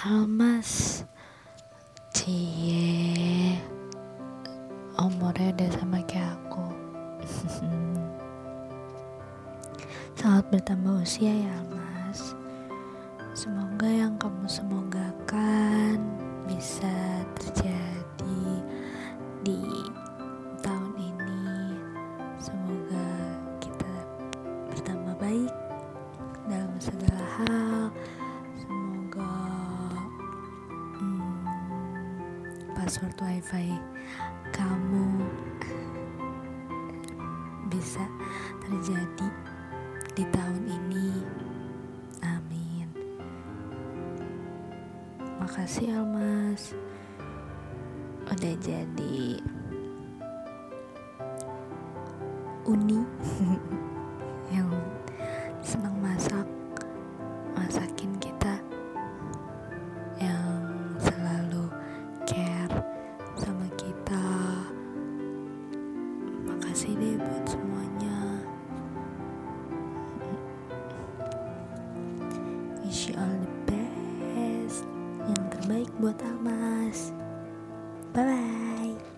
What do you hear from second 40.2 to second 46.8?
tahun ini. Amin. Makasih Almas.